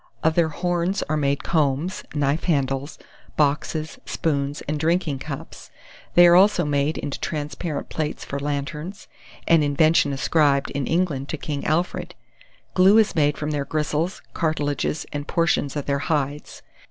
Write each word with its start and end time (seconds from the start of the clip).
Of 0.23 0.33
their 0.33 0.49
horns 0.49 1.03
are 1.09 1.15
made 1.15 1.43
combs, 1.43 2.01
knife 2.15 2.45
handles, 2.45 2.97
boxes, 3.37 3.99
spoons, 4.03 4.61
and 4.67 4.79
drinking 4.79 5.19
cups. 5.19 5.69
They 6.15 6.25
are 6.25 6.35
also 6.35 6.65
made 6.65 6.97
into 6.97 7.19
transparent 7.19 7.89
plates 7.89 8.25
for 8.25 8.39
lanterns; 8.39 9.07
an 9.47 9.61
invention 9.61 10.11
ascribed, 10.11 10.71
in 10.71 10.87
England, 10.87 11.29
to 11.29 11.37
King 11.37 11.63
Alfred. 11.65 12.15
Glue 12.73 12.97
is 12.97 13.13
made 13.13 13.37
from 13.37 13.51
their 13.51 13.63
gristles, 13.63 14.23
cartilages, 14.33 15.05
and 15.13 15.27
portions 15.27 15.75
of 15.75 15.85
their 15.85 15.99
hides. 15.99 16.63